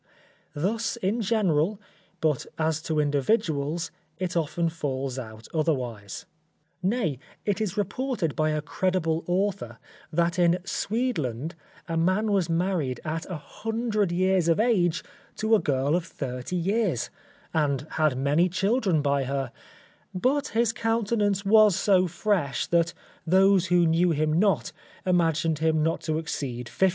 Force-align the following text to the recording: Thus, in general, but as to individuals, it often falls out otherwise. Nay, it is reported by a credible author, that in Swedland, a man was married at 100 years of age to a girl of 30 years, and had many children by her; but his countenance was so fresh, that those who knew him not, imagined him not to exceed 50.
Thus, 0.55 0.95
in 0.95 1.21
general, 1.21 1.79
but 2.21 2.47
as 2.57 2.81
to 2.81 2.99
individuals, 2.99 3.91
it 4.17 4.35
often 4.35 4.67
falls 4.67 5.19
out 5.19 5.47
otherwise. 5.53 6.25
Nay, 6.81 7.19
it 7.45 7.61
is 7.61 7.77
reported 7.77 8.35
by 8.35 8.49
a 8.49 8.63
credible 8.63 9.23
author, 9.27 9.77
that 10.11 10.39
in 10.39 10.57
Swedland, 10.63 11.53
a 11.87 11.97
man 11.97 12.31
was 12.31 12.49
married 12.49 12.99
at 13.05 13.29
100 13.29 14.11
years 14.11 14.47
of 14.47 14.59
age 14.59 15.03
to 15.35 15.53
a 15.53 15.59
girl 15.59 15.95
of 15.95 16.07
30 16.07 16.55
years, 16.55 17.11
and 17.53 17.85
had 17.91 18.17
many 18.17 18.49
children 18.49 19.03
by 19.03 19.25
her; 19.25 19.51
but 20.15 20.47
his 20.47 20.73
countenance 20.73 21.45
was 21.45 21.75
so 21.75 22.07
fresh, 22.07 22.65
that 22.65 22.95
those 23.27 23.67
who 23.67 23.85
knew 23.85 24.09
him 24.09 24.33
not, 24.33 24.71
imagined 25.05 25.59
him 25.59 25.83
not 25.83 26.01
to 26.01 26.17
exceed 26.17 26.67
50. 26.69 26.89